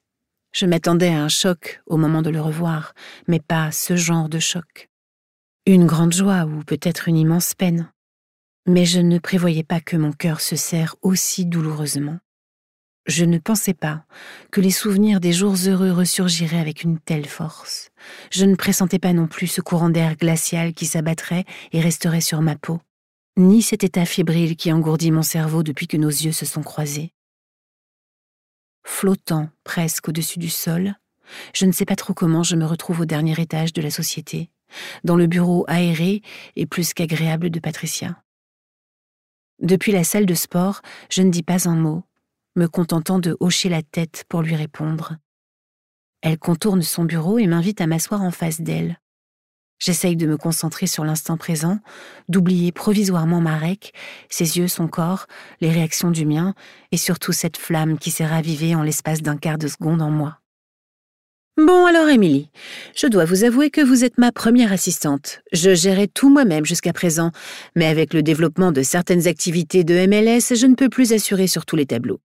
Je 0.53 0.65
m'attendais 0.65 1.09
à 1.09 1.23
un 1.23 1.29
choc 1.29 1.81
au 1.87 1.97
moment 1.97 2.21
de 2.21 2.29
le 2.29 2.39
revoir, 2.39 2.93
mais 3.27 3.39
pas 3.39 3.71
ce 3.71 3.95
genre 3.95 4.29
de 4.29 4.39
choc. 4.39 4.89
Une 5.65 5.85
grande 5.85 6.11
joie 6.11 6.43
ou 6.43 6.61
peut-être 6.65 7.07
une 7.07 7.15
immense 7.15 7.53
peine. 7.53 7.89
Mais 8.67 8.83
je 8.83 8.99
ne 8.99 9.17
prévoyais 9.17 9.63
pas 9.63 9.79
que 9.79 9.95
mon 9.95 10.11
cœur 10.11 10.41
se 10.41 10.57
serre 10.57 10.97
aussi 11.01 11.45
douloureusement. 11.45 12.19
Je 13.05 13.23
ne 13.23 13.37
pensais 13.37 13.73
pas 13.73 14.03
que 14.51 14.59
les 14.59 14.71
souvenirs 14.71 15.21
des 15.21 15.31
jours 15.31 15.55
heureux 15.65 15.93
ressurgiraient 15.93 16.59
avec 16.59 16.83
une 16.83 16.99
telle 16.99 17.25
force. 17.25 17.91
Je 18.29 18.43
ne 18.43 18.57
pressentais 18.57 18.99
pas 18.99 19.13
non 19.13 19.25
plus 19.25 19.47
ce 19.47 19.61
courant 19.61 19.89
d'air 19.89 20.17
glacial 20.17 20.73
qui 20.73 20.85
s'abattrait 20.85 21.45
et 21.71 21.79
resterait 21.79 22.19
sur 22.19 22.41
ma 22.41 22.57
peau, 22.57 22.81
ni 23.37 23.61
cet 23.61 23.85
état 23.85 24.05
fébrile 24.05 24.57
qui 24.57 24.69
engourdit 24.73 25.11
mon 25.11 25.23
cerveau 25.23 25.63
depuis 25.63 25.87
que 25.87 25.95
nos 25.95 26.09
yeux 26.09 26.33
se 26.33 26.45
sont 26.45 26.63
croisés. 26.63 27.13
Flottant 28.85 29.47
presque 29.63 30.09
au-dessus 30.09 30.39
du 30.39 30.49
sol, 30.49 30.95
je 31.55 31.65
ne 31.65 31.71
sais 31.71 31.85
pas 31.85 31.95
trop 31.95 32.13
comment 32.13 32.43
je 32.43 32.57
me 32.57 32.65
retrouve 32.65 32.99
au 32.99 33.05
dernier 33.05 33.39
étage 33.39 33.71
de 33.71 33.81
la 33.81 33.91
société, 33.91 34.49
dans 35.03 35.15
le 35.15 35.27
bureau 35.27 35.65
aéré 35.67 36.21
et 36.55 36.65
plus 36.65 36.93
qu'agréable 36.93 37.49
de 37.49 37.59
Patricia. 37.59 38.23
Depuis 39.59 39.91
la 39.91 40.03
salle 40.03 40.25
de 40.25 40.33
sport, 40.33 40.81
je 41.09 41.21
ne 41.21 41.29
dis 41.29 41.43
pas 41.43 41.69
un 41.69 41.75
mot, 41.75 42.03
me 42.55 42.67
contentant 42.67 43.19
de 43.19 43.37
hocher 43.39 43.69
la 43.69 43.81
tête 43.81 44.25
pour 44.27 44.41
lui 44.41 44.55
répondre. 44.55 45.15
Elle 46.21 46.37
contourne 46.37 46.81
son 46.81 47.03
bureau 47.03 47.37
et 47.37 47.47
m'invite 47.47 47.81
à 47.81 47.87
m'asseoir 47.87 48.21
en 48.21 48.31
face 48.31 48.61
d'elle. 48.61 48.99
J'essaye 49.79 50.15
de 50.15 50.27
me 50.27 50.37
concentrer 50.37 50.87
sur 50.87 51.03
l'instant 51.03 51.35
présent, 51.35 51.79
d'oublier 52.29 52.71
provisoirement 52.71 53.41
Marek, 53.41 53.93
ses 54.29 54.57
yeux, 54.57 54.69
son 54.69 54.87
corps, 54.87 55.27
les 55.59 55.71
réactions 55.71 56.11
du 56.11 56.25
mien, 56.25 56.53
et 56.93 56.97
surtout 56.97 57.33
cette 57.33 57.57
flamme 57.57 57.97
qui 57.97 58.09
s'est 58.09 58.25
ravivée 58.25 58.75
en 58.75 58.83
l'espace 58.83 59.21
d'un 59.21 59.35
quart 59.35 59.57
de 59.57 59.67
seconde 59.67 60.01
en 60.01 60.09
moi. 60.09 60.39
Bon 61.55 61.85
alors, 61.85 62.09
Émilie, 62.09 62.49
je 62.95 63.05
dois 63.05 63.25
vous 63.25 63.43
avouer 63.43 63.69
que 63.69 63.79
vous 63.79 64.03
êtes 64.03 64.17
ma 64.17 64.31
première 64.31 64.73
assistante. 64.73 65.41
Je 65.51 65.75
gérais 65.75 66.07
tout 66.07 66.29
moi-même 66.29 66.65
jusqu'à 66.65 66.93
présent, 66.93 67.31
mais 67.75 67.85
avec 67.85 68.15
le 68.15 68.23
développement 68.23 68.71
de 68.71 68.81
certaines 68.81 69.27
activités 69.27 69.83
de 69.83 69.93
MLS, 70.07 70.55
je 70.55 70.65
ne 70.65 70.73
peux 70.73 70.89
plus 70.89 71.13
assurer 71.13 71.45
sur 71.45 71.67
tous 71.67 71.75
les 71.75 71.85
tableaux. 71.85 72.19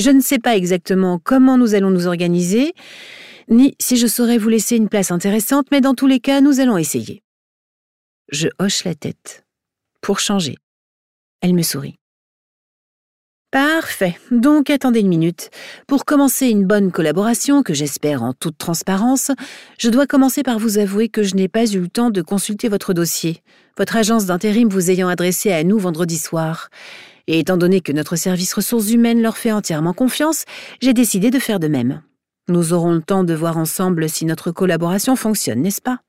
Je 0.00 0.10
ne 0.10 0.20
sais 0.20 0.40
pas 0.40 0.56
exactement 0.56 1.20
comment 1.22 1.56
nous 1.56 1.76
allons 1.76 1.90
nous 1.90 2.08
organiser, 2.08 2.72
ni 3.48 3.76
si 3.78 3.96
je 3.96 4.08
saurais 4.08 4.38
vous 4.38 4.48
laisser 4.48 4.74
une 4.74 4.88
place 4.88 5.12
intéressante, 5.12 5.68
mais 5.70 5.80
dans 5.80 5.94
tous 5.94 6.08
les 6.08 6.18
cas, 6.18 6.40
nous 6.40 6.58
allons 6.58 6.76
essayer. 6.76 7.22
Je 8.32 8.48
hoche 8.58 8.82
la 8.82 8.96
tête. 8.96 9.44
Pour 10.00 10.18
changer. 10.18 10.56
Elle 11.40 11.54
me 11.54 11.62
sourit. 11.62 11.98
Parfait. 13.54 14.18
Donc 14.32 14.68
attendez 14.68 14.98
une 14.98 15.06
minute. 15.06 15.48
Pour 15.86 16.04
commencer 16.04 16.48
une 16.48 16.64
bonne 16.64 16.90
collaboration, 16.90 17.62
que 17.62 17.72
j'espère 17.72 18.24
en 18.24 18.32
toute 18.32 18.58
transparence, 18.58 19.30
je 19.78 19.90
dois 19.90 20.08
commencer 20.08 20.42
par 20.42 20.58
vous 20.58 20.78
avouer 20.78 21.08
que 21.08 21.22
je 21.22 21.36
n'ai 21.36 21.46
pas 21.46 21.64
eu 21.64 21.78
le 21.78 21.86
temps 21.86 22.10
de 22.10 22.20
consulter 22.20 22.68
votre 22.68 22.92
dossier, 22.94 23.44
votre 23.78 23.94
agence 23.94 24.26
d'intérim 24.26 24.68
vous 24.68 24.90
ayant 24.90 25.06
adressé 25.06 25.52
à 25.52 25.62
nous 25.62 25.78
vendredi 25.78 26.18
soir. 26.18 26.68
Et 27.28 27.38
étant 27.38 27.56
donné 27.56 27.80
que 27.80 27.92
notre 27.92 28.16
service 28.16 28.52
ressources 28.54 28.90
humaines 28.90 29.22
leur 29.22 29.36
fait 29.36 29.52
entièrement 29.52 29.92
confiance, 29.92 30.46
j'ai 30.82 30.92
décidé 30.92 31.30
de 31.30 31.38
faire 31.38 31.60
de 31.60 31.68
même. 31.68 32.02
Nous 32.48 32.72
aurons 32.72 32.90
le 32.90 33.02
temps 33.02 33.22
de 33.22 33.34
voir 33.34 33.56
ensemble 33.56 34.08
si 34.08 34.24
notre 34.24 34.50
collaboration 34.50 35.14
fonctionne, 35.14 35.62
n'est-ce 35.62 35.80
pas? 35.80 36.00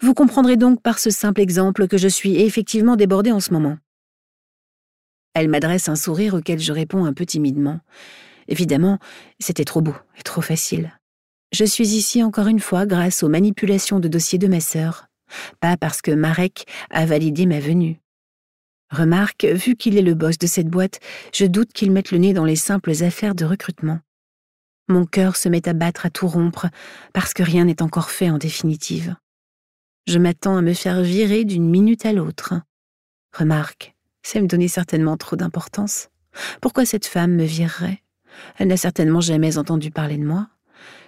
Vous 0.00 0.12
comprendrez 0.12 0.56
donc 0.56 0.82
par 0.82 0.98
ce 0.98 1.10
simple 1.10 1.40
exemple 1.40 1.86
que 1.86 1.98
je 1.98 2.08
suis 2.08 2.40
effectivement 2.40 2.96
débordée 2.96 3.30
en 3.30 3.38
ce 3.38 3.52
moment. 3.52 3.76
Elle 5.34 5.48
m'adresse 5.48 5.88
un 5.88 5.96
sourire 5.96 6.34
auquel 6.34 6.58
je 6.58 6.72
réponds 6.72 7.04
un 7.04 7.12
peu 7.12 7.24
timidement. 7.24 7.80
Évidemment, 8.48 8.98
c'était 9.38 9.64
trop 9.64 9.80
beau 9.80 9.94
et 10.18 10.22
trop 10.22 10.40
facile. 10.40 10.92
Je 11.52 11.64
suis 11.64 11.88
ici 11.88 12.22
encore 12.22 12.46
une 12.46 12.60
fois 12.60 12.86
grâce 12.86 13.22
aux 13.22 13.28
manipulations 13.28 14.00
de 14.00 14.08
dossier 14.08 14.38
de 14.38 14.48
ma 14.48 14.60
sœur, 14.60 15.06
pas 15.60 15.76
parce 15.76 16.02
que 16.02 16.10
Marek 16.10 16.64
a 16.90 17.06
validé 17.06 17.46
ma 17.46 17.60
venue. 17.60 18.00
Remarque, 18.90 19.44
vu 19.44 19.76
qu'il 19.76 19.96
est 19.96 20.02
le 20.02 20.14
boss 20.14 20.38
de 20.38 20.48
cette 20.48 20.68
boîte, 20.68 20.98
je 21.32 21.46
doute 21.46 21.72
qu'il 21.72 21.92
mette 21.92 22.10
le 22.10 22.18
nez 22.18 22.32
dans 22.32 22.44
les 22.44 22.56
simples 22.56 23.02
affaires 23.02 23.36
de 23.36 23.44
recrutement. 23.44 24.00
Mon 24.88 25.06
cœur 25.06 25.36
se 25.36 25.48
met 25.48 25.68
à 25.68 25.72
battre 25.72 26.06
à 26.06 26.10
tout 26.10 26.26
rompre, 26.26 26.66
parce 27.12 27.32
que 27.32 27.44
rien 27.44 27.64
n'est 27.64 27.82
encore 27.82 28.10
fait 28.10 28.30
en 28.30 28.38
définitive. 28.38 29.14
Je 30.08 30.18
m'attends 30.18 30.56
à 30.56 30.62
me 30.62 30.74
faire 30.74 31.02
virer 31.02 31.44
d'une 31.44 31.68
minute 31.68 32.04
à 32.04 32.12
l'autre. 32.12 32.54
Remarque, 33.32 33.94
c'est 34.22 34.40
me 34.40 34.46
donner 34.46 34.68
certainement 34.68 35.16
trop 35.16 35.36
d'importance. 35.36 36.08
Pourquoi 36.60 36.84
cette 36.84 37.06
femme 37.06 37.34
me 37.34 37.44
virerait? 37.44 38.02
Elle 38.58 38.68
n'a 38.68 38.76
certainement 38.76 39.20
jamais 39.20 39.58
entendu 39.58 39.90
parler 39.90 40.16
de 40.16 40.24
moi. 40.24 40.48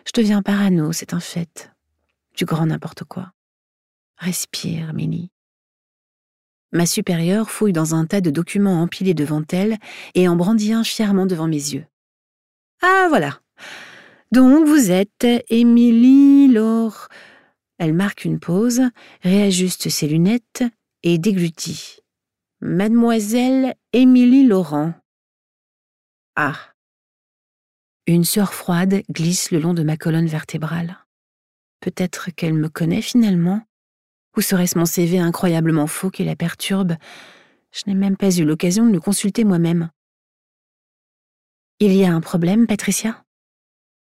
Je 0.06 0.20
deviens 0.20 0.42
parano, 0.42 0.92
c'est 0.92 1.14
un 1.14 1.20
fait. 1.20 1.70
Du 2.36 2.44
grand 2.44 2.66
n'importe 2.66 3.04
quoi. 3.04 3.32
Respire, 4.18 4.92
Milly. 4.94 5.30
Ma 6.72 6.86
supérieure 6.86 7.50
fouille 7.50 7.72
dans 7.72 7.94
un 7.94 8.06
tas 8.06 8.20
de 8.20 8.30
documents 8.30 8.80
empilés 8.80 9.14
devant 9.14 9.42
elle 9.52 9.76
et 10.14 10.26
en 10.26 10.36
brandit 10.36 10.72
un 10.72 10.84
fièrement 10.84 11.26
devant 11.26 11.46
mes 11.46 11.56
yeux. 11.56 11.84
Ah, 12.80 13.06
voilà. 13.10 13.40
Donc 14.32 14.66
vous 14.66 14.90
êtes 14.90 15.26
Émilie 15.50 16.48
Laure. 16.48 17.08
Elle 17.78 17.92
marque 17.92 18.24
une 18.24 18.40
pause, 18.40 18.82
réajuste 19.22 19.90
ses 19.90 20.08
lunettes 20.08 20.64
et 21.02 21.18
déglutit. 21.18 22.01
Mademoiselle 22.64 23.74
Émilie 23.92 24.46
Laurent. 24.46 24.94
Ah. 26.36 26.54
Une 28.06 28.24
sueur 28.24 28.54
froide 28.54 29.02
glisse 29.10 29.50
le 29.50 29.58
long 29.58 29.74
de 29.74 29.82
ma 29.82 29.96
colonne 29.96 30.28
vertébrale. 30.28 30.96
Peut-être 31.80 32.30
qu'elle 32.30 32.54
me 32.54 32.68
connaît 32.68 33.02
finalement 33.02 33.66
Ou 34.36 34.42
serait-ce 34.42 34.78
mon 34.78 34.84
CV 34.84 35.18
incroyablement 35.18 35.88
faux 35.88 36.10
qui 36.10 36.22
la 36.22 36.36
perturbe? 36.36 36.94
Je 37.72 37.82
n'ai 37.88 37.96
même 37.96 38.16
pas 38.16 38.30
eu 38.30 38.44
l'occasion 38.44 38.86
de 38.86 38.92
le 38.92 39.00
consulter 39.00 39.42
moi-même. 39.42 39.90
Il 41.80 41.92
y 41.92 42.04
a 42.04 42.14
un 42.14 42.20
problème, 42.20 42.68
Patricia? 42.68 43.24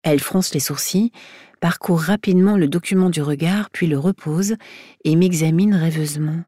Elle 0.02 0.20
fronce 0.20 0.52
les 0.52 0.60
sourcils, 0.60 1.10
parcourt 1.62 2.02
rapidement 2.02 2.58
le 2.58 2.68
document 2.68 3.08
du 3.08 3.22
regard, 3.22 3.70
puis 3.70 3.86
le 3.86 3.98
repose 3.98 4.56
et 5.04 5.16
m'examine 5.16 5.74
rêveusement. 5.74 6.44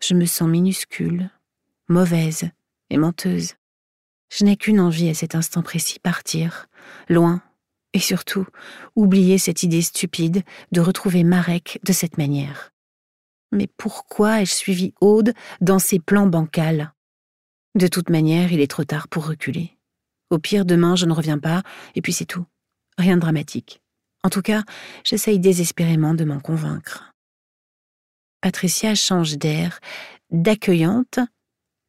Je 0.00 0.14
me 0.14 0.26
sens 0.26 0.48
minuscule, 0.48 1.30
mauvaise 1.88 2.50
et 2.90 2.96
menteuse. 2.96 3.54
Je 4.30 4.44
n'ai 4.44 4.56
qu'une 4.56 4.80
envie 4.80 5.08
à 5.08 5.14
cet 5.14 5.34
instant 5.34 5.62
précis, 5.62 5.98
partir, 5.98 6.66
loin, 7.08 7.42
et 7.94 7.98
surtout 7.98 8.46
oublier 8.94 9.38
cette 9.38 9.62
idée 9.62 9.82
stupide 9.82 10.42
de 10.72 10.80
retrouver 10.80 11.24
Marek 11.24 11.80
de 11.84 11.92
cette 11.92 12.18
manière. 12.18 12.72
Mais 13.50 13.66
pourquoi 13.76 14.42
ai-je 14.42 14.52
suivi 14.52 14.92
Aude 15.00 15.32
dans 15.60 15.78
ses 15.78 15.98
plans 15.98 16.26
bancals? 16.26 16.92
De 17.74 17.86
toute 17.86 18.10
manière, 18.10 18.52
il 18.52 18.60
est 18.60 18.70
trop 18.70 18.84
tard 18.84 19.08
pour 19.08 19.26
reculer. 19.26 19.78
Au 20.30 20.38
pire, 20.38 20.64
demain, 20.64 20.96
je 20.96 21.06
ne 21.06 21.12
reviens 21.12 21.38
pas, 21.38 21.62
et 21.94 22.02
puis 22.02 22.12
c'est 22.12 22.26
tout. 22.26 22.44
Rien 22.98 23.16
de 23.16 23.20
dramatique. 23.20 23.80
En 24.24 24.28
tout 24.28 24.42
cas, 24.42 24.64
j'essaye 25.04 25.38
désespérément 25.38 26.12
de 26.12 26.24
m'en 26.24 26.40
convaincre. 26.40 27.07
Patricia 28.40 28.94
change 28.94 29.36
d'air, 29.36 29.80
d'accueillante, 30.30 31.18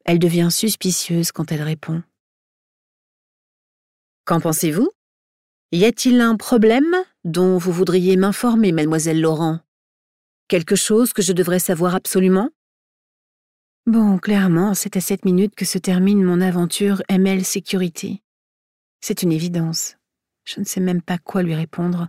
elle 0.04 0.18
devient 0.18 0.48
suspicieuse 0.50 1.30
quand 1.30 1.52
elle 1.52 1.62
répond. 1.62 2.02
Qu'en 4.24 4.40
pensez-vous? 4.40 4.90
Y 5.72 5.84
a-t-il 5.84 6.20
un 6.20 6.36
problème 6.36 6.96
dont 7.24 7.58
vous 7.58 7.72
voudriez 7.72 8.16
m'informer, 8.16 8.72
mademoiselle 8.72 9.20
Laurent? 9.20 9.60
Quelque 10.48 10.74
chose 10.74 11.12
que 11.12 11.22
je 11.22 11.32
devrais 11.32 11.60
savoir 11.60 11.94
absolument? 11.94 12.50
Bon, 13.86 14.18
clairement, 14.18 14.74
c'est 14.74 14.96
à 14.96 15.00
cette 15.00 15.24
minute 15.24 15.54
que 15.54 15.64
se 15.64 15.78
termine 15.78 16.22
mon 16.24 16.40
aventure 16.40 17.02
ML 17.08 17.44
Security. 17.44 18.22
C'est 19.00 19.22
une 19.22 19.32
évidence. 19.32 19.96
Je 20.44 20.58
ne 20.58 20.64
sais 20.64 20.80
même 20.80 21.02
pas 21.02 21.18
quoi 21.18 21.42
lui 21.42 21.54
répondre 21.54 22.08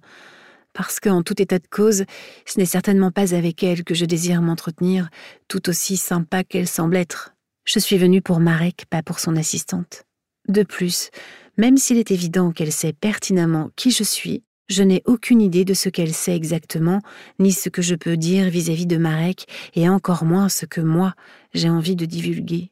parce 0.74 1.00
qu'en 1.00 1.24
tout 1.24 1.42
état 1.42 1.60
de 1.60 1.68
cause, 1.68 2.06
ce 2.46 2.60
n'est 2.60 2.66
certainement 2.66 3.12
pas 3.12 3.34
avec 3.34 3.64
elle 3.64 3.84
que 3.84 3.94
je 3.94 4.06
désire 4.06 4.42
m'entretenir, 4.42 5.10
tout 5.48 5.70
aussi 5.70 5.98
sympa 5.98 6.44
qu'elle 6.44 6.68
semble 6.68 6.96
être. 6.96 7.34
Je 7.66 7.80
suis 7.80 7.98
venue 7.98 8.22
pour 8.22 8.40
Marek, 8.40 8.86
pas 8.90 9.04
pour 9.04 9.20
son 9.20 9.36
assistante. 9.36 10.04
De 10.48 10.64
plus, 10.64 11.10
même 11.58 11.78
s'il 11.78 11.98
est 11.98 12.12
évident 12.12 12.52
qu'elle 12.52 12.72
sait 12.72 12.94
pertinemment 12.94 13.70
qui 13.76 13.92
je 13.92 14.04
suis, 14.04 14.44
je 14.70 14.84
n'ai 14.84 15.02
aucune 15.06 15.42
idée 15.42 15.66
de 15.66 15.74
ce 15.74 15.90
qu'elle 15.90 16.14
sait 16.14 16.36
exactement, 16.36 17.02
ni 17.40 17.52
ce 17.52 17.70
que 17.70 17.82
je 17.82 17.94
peux 17.94 18.18
dire 18.18 18.50
vis-à-vis 18.50 18.88
de 18.88 18.98
Marek, 18.98 19.46
et 19.76 19.90
encore 19.90 20.24
moins 20.24 20.50
ce 20.50 20.66
que 20.66 20.82
moi, 20.82 21.14
j'ai 21.54 21.70
envie 21.70 21.96
de 21.96 22.06
divulguer. 22.06 22.72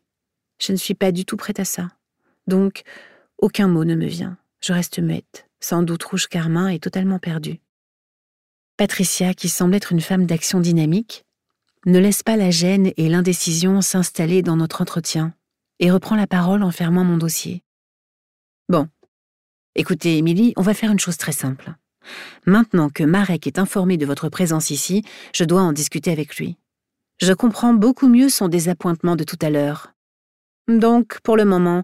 Je 0.60 0.72
ne 0.72 0.78
suis 0.78 0.94
pas 0.94 1.12
du 1.12 1.26
tout 1.26 1.38
prête 1.38 1.60
à 1.60 1.66
ça. 1.66 1.90
Donc, 2.48 2.84
aucun 3.38 3.68
mot 3.68 3.86
ne 3.86 3.96
me 3.96 4.08
vient. 4.08 4.38
Je 4.62 4.74
reste 4.74 5.00
muette, 5.00 5.48
sans 5.60 5.84
doute 5.84 6.04
rouge 6.04 6.28
carmin 6.28 6.70
et 6.70 6.80
totalement 6.80 7.20
perdue. 7.20 7.60
Patricia, 8.80 9.34
qui 9.34 9.50
semble 9.50 9.76
être 9.76 9.92
une 9.92 10.00
femme 10.00 10.26
d'action 10.26 10.62
dynamique, 10.62 11.26
ne 11.86 12.00
laisse 12.00 12.24
pas 12.24 12.38
la 12.38 12.50
gêne 12.50 12.94
et 12.96 13.10
l'indécision 13.10 13.82
s'installer 13.82 14.42
dans 14.42 14.56
notre 14.56 14.82
entretien 14.82 15.34
et 15.80 15.92
reprend 15.92 16.16
la 16.16 16.28
parole 16.28 16.64
en 16.64 16.72
fermant 16.72 17.04
mon 17.04 17.18
dossier. 17.18 17.62
Bon. 18.70 18.88
Écoutez, 19.76 20.18
Émilie, 20.18 20.54
on 20.56 20.62
va 20.62 20.74
faire 20.74 20.94
une 20.94 21.00
chose 21.00 21.18
très 21.18 21.34
simple. 21.34 21.74
Maintenant 22.46 22.90
que 22.90 23.04
Marek 23.04 23.48
est 23.48 23.60
informé 23.60 23.98
de 23.98 24.06
votre 24.06 24.30
présence 24.30 24.70
ici, 24.70 25.04
je 25.36 25.44
dois 25.44 25.62
en 25.62 25.74
discuter 25.74 26.10
avec 26.10 26.38
lui. 26.38 26.56
Je 27.22 27.34
comprends 27.34 27.74
beaucoup 27.74 28.08
mieux 28.08 28.30
son 28.30 28.48
désappointement 28.48 29.18
de 29.18 29.26
tout 29.26 29.40
à 29.42 29.50
l'heure. 29.50 29.92
Donc, 30.70 31.20
pour 31.20 31.36
le 31.36 31.44
moment, 31.44 31.84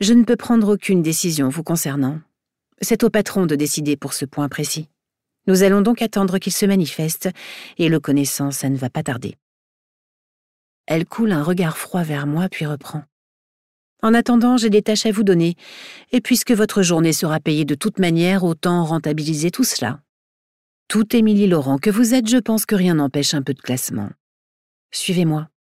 je 0.00 0.12
ne 0.12 0.24
peux 0.24 0.34
prendre 0.34 0.74
aucune 0.74 1.02
décision 1.02 1.48
vous 1.50 1.62
concernant. 1.62 2.18
C'est 2.80 3.04
au 3.04 3.10
patron 3.10 3.46
de 3.46 3.54
décider 3.54 3.96
pour 3.96 4.12
ce 4.12 4.24
point 4.24 4.48
précis. 4.48 4.88
Nous 5.46 5.62
allons 5.62 5.80
donc 5.80 6.02
attendre 6.02 6.38
qu'il 6.38 6.52
se 6.52 6.66
manifeste, 6.66 7.28
et 7.78 7.88
le 7.88 8.00
connaissant, 8.00 8.50
ça 8.50 8.68
ne 8.68 8.76
va 8.76 8.90
pas 8.90 9.02
tarder. 9.02 9.36
Elle 10.86 11.06
coule 11.06 11.32
un 11.32 11.42
regard 11.42 11.78
froid 11.78 12.02
vers 12.02 12.26
moi, 12.26 12.48
puis 12.48 12.66
reprend. 12.66 13.04
En 14.02 14.14
attendant, 14.14 14.56
j'ai 14.56 14.70
des 14.70 14.82
tâches 14.82 15.06
à 15.06 15.12
vous 15.12 15.22
donner, 15.22 15.54
et 16.10 16.20
puisque 16.20 16.52
votre 16.52 16.82
journée 16.82 17.12
sera 17.12 17.38
payée 17.38 17.64
de 17.64 17.76
toute 17.76 17.98
manière, 17.98 18.42
autant 18.42 18.84
rentabiliser 18.84 19.50
tout 19.50 19.64
cela. 19.64 20.00
Tout 20.88 21.16
Émilie 21.16 21.46
Laurent 21.46 21.78
que 21.78 21.90
vous 21.90 22.12
êtes, 22.14 22.28
je 22.28 22.38
pense 22.38 22.66
que 22.66 22.74
rien 22.74 22.94
n'empêche 22.94 23.34
un 23.34 23.42
peu 23.42 23.54
de 23.54 23.60
classement. 23.60 24.10
Suivez-moi. 24.90 25.51